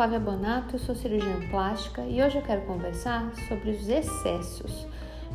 [0.00, 4.86] Flávia Bonato, sou cirurgiã plástica e hoje eu quero conversar sobre os excessos.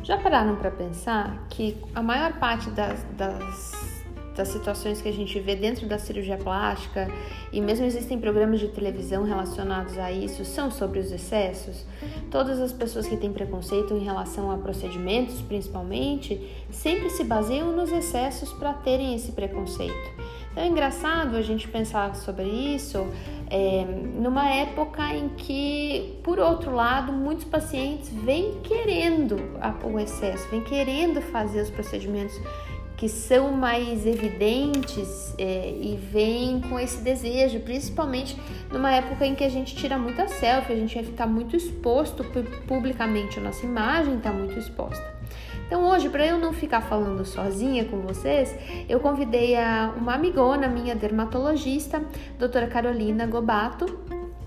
[0.02, 3.96] Já pararam para pensar que a maior parte das, das
[4.36, 7.08] das situações que a gente vê dentro da cirurgia plástica
[7.50, 11.86] e mesmo existem programas de televisão relacionados a isso são sobre os excessos.
[12.30, 17.90] Todas as pessoas que têm preconceito em relação a procedimentos, principalmente, sempre se baseiam nos
[17.90, 20.10] excessos para terem esse preconceito.
[20.52, 23.06] Então é engraçado a gente pensar sobre isso
[23.48, 29.36] é, numa época em que, por outro lado, muitos pacientes vêm querendo
[29.84, 32.40] o excesso, vêm querendo fazer os procedimentos
[32.96, 38.36] que são mais evidentes é, e vêm com esse desejo, principalmente
[38.72, 42.24] numa época em que a gente tira muita selfie, a gente ficar muito exposto
[42.66, 45.15] publicamente, a nossa imagem está muito exposta.
[45.66, 48.54] Então hoje, para eu não ficar falando sozinha com vocês,
[48.88, 52.04] eu convidei a uma amigona minha dermatologista,
[52.38, 53.86] doutora Carolina Gobato,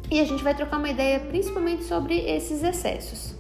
[0.09, 3.39] e a gente vai trocar uma ideia principalmente sobre esses excessos.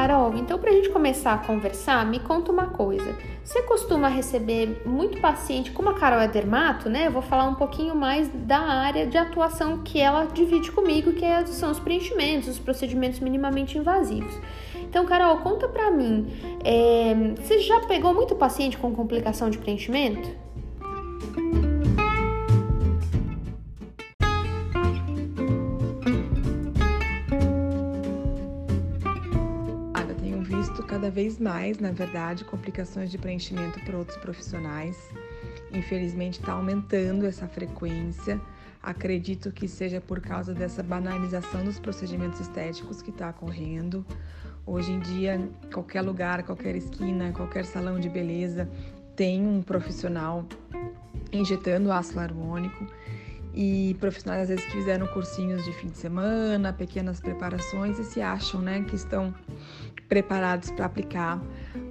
[0.00, 3.14] Carol, então para a gente começar a conversar, me conta uma coisa.
[3.44, 7.08] Você costuma receber muito paciente, como a Carol é dermato, né?
[7.08, 11.22] Eu vou falar um pouquinho mais da área de atuação que ela divide comigo, que
[11.22, 14.34] é, são os preenchimentos, os procedimentos minimamente invasivos.
[14.74, 16.28] Então, Carol, conta pra mim,
[16.64, 20.30] é, você já pegou muito paciente com complicação de preenchimento?
[31.10, 34.96] Vez mais, na verdade, complicações de preenchimento para outros profissionais.
[35.72, 38.40] Infelizmente, está aumentando essa frequência.
[38.82, 44.04] Acredito que seja por causa dessa banalização dos procedimentos estéticos que está ocorrendo.
[44.64, 48.68] Hoje em dia, qualquer lugar, qualquer esquina, qualquer salão de beleza
[49.16, 50.46] tem um profissional
[51.32, 52.86] injetando ácido hialurônico
[53.54, 58.20] e profissionais às vezes que fizeram cursinhos de fim de semana, pequenas preparações e se
[58.20, 59.34] acham, né, que estão
[60.10, 61.40] preparados para aplicar,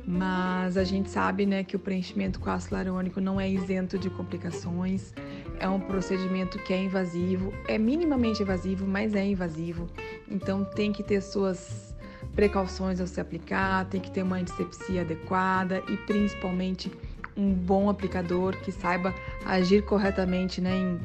[0.06, 4.10] mas a gente sabe, né, que o preenchimento com ácido hialurônico não é isento de
[4.10, 5.14] complicações.
[5.60, 9.88] É um procedimento que é invasivo, é minimamente invasivo, mas é invasivo.
[10.30, 11.96] Então tem que ter suas
[12.36, 16.92] precauções ao se aplicar, tem que ter uma antisepsia adequada e principalmente
[17.38, 19.16] um bom aplicador que saiba
[19.46, 21.00] agir corretamente, né, em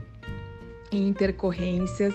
[0.94, 2.14] em intercorrências,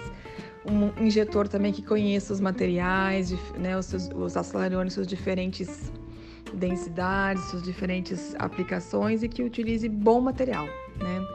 [0.66, 5.92] um injetor também que conheça os materiais, né, os, seus, os aceleriônicos, suas diferentes
[6.54, 10.66] densidades, suas diferentes aplicações e que utilize bom material,
[10.98, 11.28] né?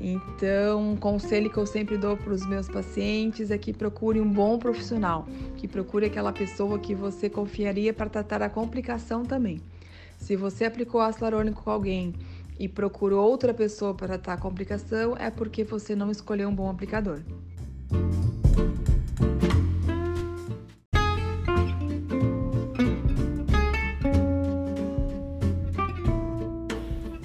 [0.00, 4.28] Então, um conselho que eu sempre dou para os meus pacientes é que procure um
[4.28, 9.60] bom profissional, que procure aquela pessoa que você confiaria para tratar a complicação também.
[10.16, 12.14] Se você aplicou ácido com alguém
[12.58, 16.70] e procura outra pessoa para tratar a complicação, é porque você não escolheu um bom
[16.70, 17.20] aplicador.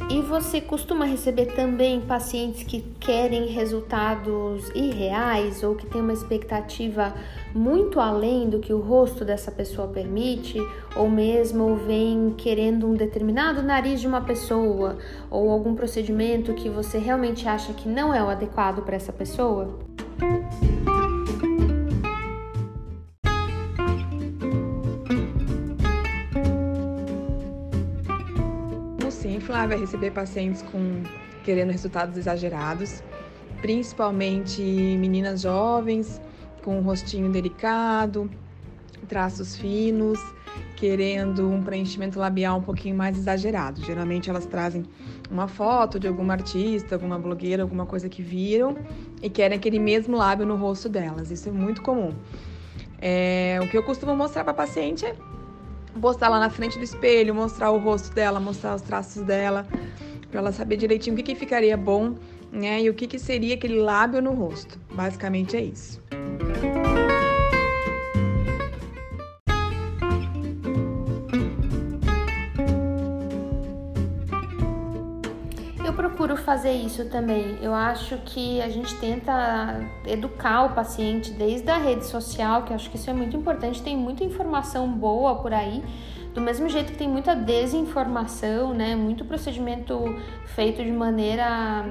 [0.10, 7.14] E você costuma receber também pacientes que querem resultados irreais ou que têm uma expectativa
[7.54, 10.60] muito além do que o rosto dessa pessoa permite,
[10.96, 14.98] ou mesmo vem querendo um determinado nariz de uma pessoa,
[15.30, 19.78] ou algum procedimento que você realmente acha que não é o adequado para essa pessoa?
[29.58, 31.02] Sim, Flávia, receber pacientes com
[31.44, 33.04] querendo resultados exagerados,
[33.60, 36.22] principalmente meninas jovens
[36.64, 38.30] com um rostinho delicado,
[39.08, 40.20] traços finos,
[40.76, 43.84] querendo um preenchimento labial um pouquinho mais exagerado.
[43.84, 44.84] Geralmente elas trazem
[45.28, 48.78] uma foto de alguma artista, alguma blogueira, alguma coisa que viram
[49.24, 51.32] e querem aquele mesmo lábio no rosto delas.
[51.32, 52.14] Isso é muito comum.
[53.00, 55.16] É, o que eu costumo mostrar para paciente é
[55.98, 59.68] postar lá na frente do espelho, mostrar o rosto dela, mostrar os traços dela,
[60.30, 62.16] para ela saber direitinho o que, que ficaria bom
[62.52, 64.80] né, e o que, que seria aquele lábio no rosto.
[64.94, 66.02] Basicamente é isso.
[76.48, 77.58] Fazer isso também.
[77.62, 82.90] Eu acho que a gente tenta educar o paciente desde a rede social, que acho
[82.90, 83.84] que isso é muito importante.
[83.84, 85.84] Tem muita informação boa por aí
[86.34, 88.96] do mesmo jeito que tem muita desinformação, né?
[88.96, 90.02] Muito procedimento
[90.46, 91.84] feito de maneira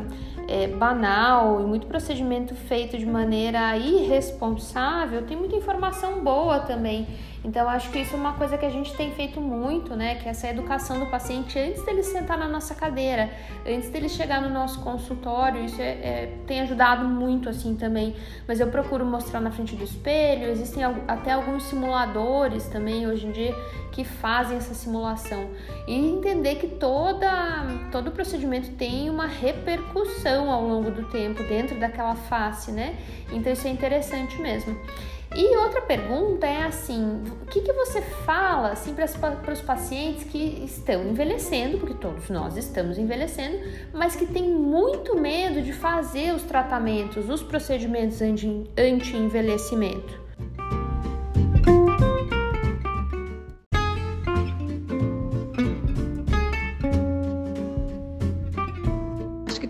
[0.49, 7.07] é, banal e muito procedimento feito de maneira irresponsável, tem muita informação boa também.
[7.47, 10.17] Então, acho que isso é uma coisa que a gente tem feito muito, né?
[10.17, 13.31] Que é essa educação do paciente antes dele sentar na nossa cadeira,
[13.65, 15.65] antes dele chegar no nosso consultório.
[15.65, 18.17] Isso é, é, tem ajudado muito, assim, também.
[18.49, 20.49] Mas eu procuro mostrar na frente do espelho.
[20.49, 23.55] Existem até alguns simuladores também, hoje em dia,
[23.93, 25.49] que fazem essa simulação.
[25.87, 27.31] E entender que toda,
[27.93, 32.97] todo procedimento tem uma repercussão ao longo do tempo dentro daquela face, né?
[33.33, 34.77] Então, isso é interessante mesmo.
[35.35, 40.63] E outra pergunta é assim: o que, que você fala assim, para os pacientes que
[40.65, 43.59] estão envelhecendo, porque todos nós estamos envelhecendo,
[43.93, 50.26] mas que têm muito medo de fazer os tratamentos, os procedimentos anti-envelhecimento?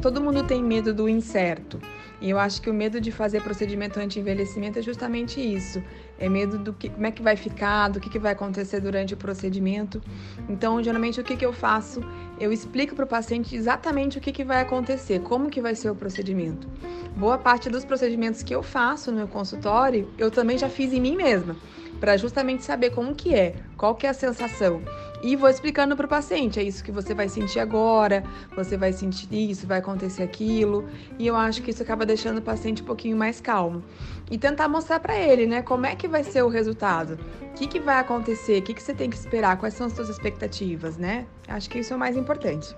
[0.06, 1.80] Todo mundo tem medo do incerto.
[2.20, 5.82] E eu acho que o medo de fazer procedimento anti-envelhecimento é justamente isso.
[6.16, 9.14] É medo do que, como é que vai ficar, do que, que vai acontecer durante
[9.14, 10.00] o procedimento.
[10.48, 12.00] Então, geralmente, o que, que eu faço?
[12.38, 15.90] Eu explico para o paciente exatamente o que, que vai acontecer, como que vai ser
[15.90, 16.68] o procedimento.
[17.16, 21.00] Boa parte dos procedimentos que eu faço no meu consultório, eu também já fiz em
[21.00, 21.56] mim mesma,
[22.00, 24.82] para justamente saber como que é, qual que é a sensação.
[25.22, 28.22] E vou explicando para o paciente, é isso que você vai sentir agora,
[28.54, 30.88] você vai sentir isso, vai acontecer aquilo.
[31.18, 33.82] E eu acho que isso acaba deixando o paciente um pouquinho mais calmo.
[34.30, 37.18] E tentar mostrar para ele, né, como é que vai ser o resultado.
[37.42, 39.94] O que, que vai acontecer, o que, que você tem que esperar, quais são as
[39.94, 41.26] suas expectativas, né?
[41.48, 42.76] Acho que isso é o mais importante.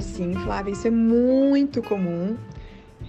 [0.00, 2.36] Sim, Flávia, isso é muito comum.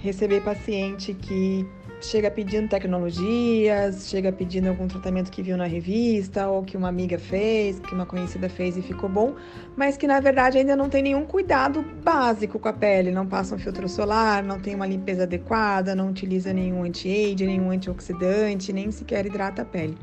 [0.02, 1.64] Receber paciente que
[2.02, 7.20] chega pedindo tecnologias, chega pedindo algum tratamento que viu na revista ou que uma amiga
[7.20, 9.36] fez, que uma conhecida fez e ficou bom,
[9.78, 13.54] mas que na verdade ainda não tem nenhum cuidado básico com a pele, não passa
[13.54, 18.90] um filtro solar, não tem uma limpeza adequada, não utiliza nenhum anti-age, nenhum antioxidante, nem
[18.90, 19.96] sequer hidrata a pele.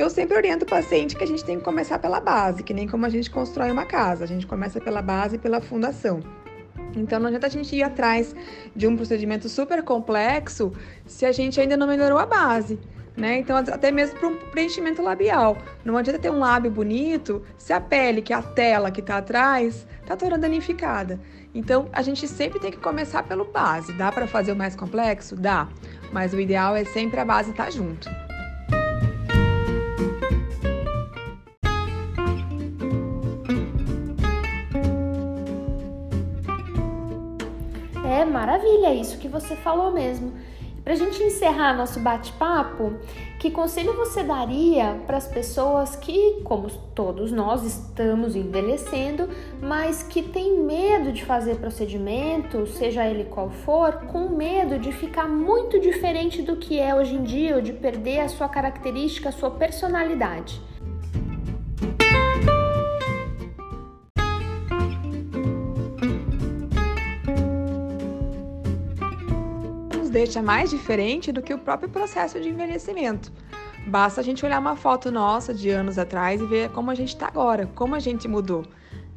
[0.00, 2.88] Eu sempre oriento o paciente que a gente tem que começar pela base, que nem
[2.88, 6.20] como a gente constrói uma casa, a gente começa pela base e pela fundação.
[6.96, 8.34] Então não adianta a gente ir atrás
[8.74, 10.72] de um procedimento super complexo
[11.06, 12.78] se a gente ainda não melhorou a base.
[13.14, 13.40] Né?
[13.40, 15.58] Então, até mesmo para um preenchimento labial.
[15.84, 19.18] Não adianta ter um lábio bonito se a pele, que é a tela que está
[19.18, 21.20] atrás, está toda danificada.
[21.54, 23.92] Então, a gente sempre tem que começar pelo base.
[23.92, 25.36] Dá para fazer o mais complexo?
[25.36, 25.68] Dá.
[26.10, 28.08] Mas o ideal é sempre a base estar tá junto.
[38.24, 40.32] Maravilha, isso que você falou mesmo.
[40.82, 42.94] Para a gente encerrar nosso bate-papo,
[43.38, 49.28] que conselho você daria para as pessoas que, como todos nós, estamos envelhecendo,
[49.60, 55.28] mas que têm medo de fazer procedimento, seja ele qual for, com medo de ficar
[55.28, 59.32] muito diferente do que é hoje em dia ou de perder a sua característica, a
[59.32, 60.60] sua personalidade?
[70.20, 73.32] Deixa mais diferente do que o próprio processo de envelhecimento.
[73.86, 77.08] Basta a gente olhar uma foto nossa de anos atrás e ver como a gente
[77.08, 78.66] está agora, como a gente mudou.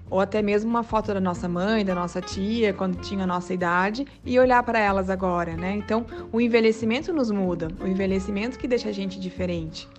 [0.09, 3.53] Ou até mesmo uma foto da nossa mãe, da nossa tia, quando tinha a nossa
[3.53, 5.75] idade, e olhar para elas agora, né?
[5.75, 9.89] Então, o envelhecimento nos muda, o envelhecimento que deixa a gente diferente.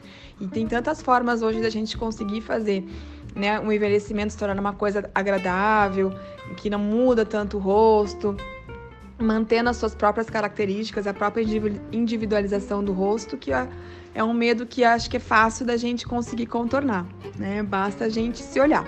[0.40, 2.82] E tem tantas formas hoje da gente conseguir fazer
[3.34, 6.14] né, o envelhecimento se tornar uma coisa agradável,
[6.56, 8.36] que não muda tanto o rosto,
[9.24, 11.42] mantendo as suas próprias características, a própria
[11.90, 16.46] individualização do rosto, que é um medo que acho que é fácil da gente conseguir
[16.46, 17.62] contornar, né?
[17.62, 18.86] Basta a gente se olhar.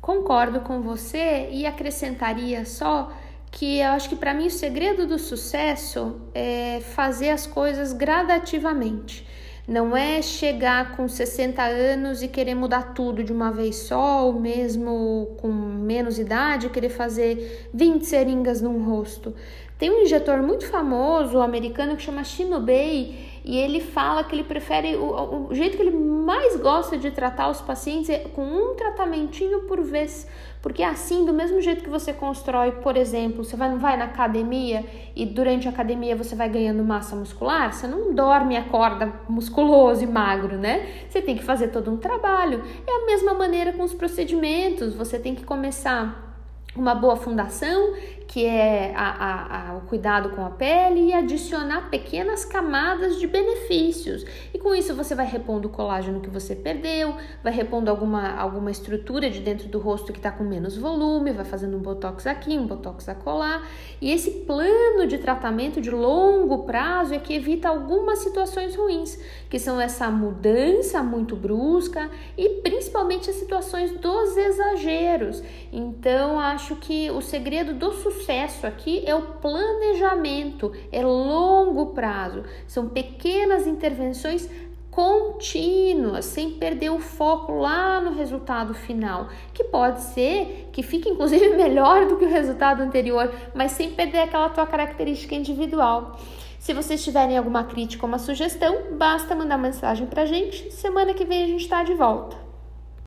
[0.00, 3.12] Concordo com você e acrescentaria só
[3.50, 9.26] que eu acho que para mim o segredo do sucesso é fazer as coisas gradativamente.
[9.68, 14.32] Não é chegar com 60 anos e querer mudar tudo de uma vez só, ou
[14.32, 19.34] mesmo com menos idade, querer fazer 20 seringas num rosto.
[19.78, 24.96] Tem um injetor muito famoso, americano, que chama Shinobei, e ele fala que ele prefere
[24.96, 25.94] o, o, jeito que ele
[26.28, 30.28] mais gosta de tratar os pacientes é com um tratamentinho por vez.
[30.60, 34.84] Porque assim, do mesmo jeito que você constrói, por exemplo, você vai, vai na academia
[35.16, 40.04] e durante a academia você vai ganhando massa muscular, você não dorme e acorda musculoso
[40.04, 41.06] e magro, né?
[41.08, 42.62] Você tem que fazer todo um trabalho.
[42.86, 46.28] É a mesma maneira com os procedimentos, você tem que começar
[46.76, 47.94] uma boa fundação
[48.28, 53.26] que é a, a, a, o cuidado com a pele, e adicionar pequenas camadas de
[53.26, 54.24] benefícios.
[54.52, 58.70] E com isso você vai repondo o colágeno que você perdeu, vai repondo alguma, alguma
[58.70, 62.58] estrutura de dentro do rosto que está com menos volume, vai fazendo um botox aqui,
[62.58, 63.62] um botox acolá.
[63.98, 69.18] E esse plano de tratamento de longo prazo é que evita algumas situações ruins,
[69.48, 75.42] que são essa mudança muito brusca e principalmente as situações dos exageros.
[75.72, 82.88] Então, acho que o segredo do sucesso aqui é o planejamento, é longo prazo, são
[82.88, 84.48] pequenas intervenções
[84.90, 91.50] contínuas, sem perder o foco lá no resultado final, que pode ser que fique inclusive
[91.56, 96.18] melhor do que o resultado anterior, mas sem perder aquela tua característica individual.
[96.58, 100.72] Se vocês tiverem alguma crítica ou uma sugestão, basta mandar mensagem pra gente.
[100.72, 102.47] Semana que vem a gente está de volta.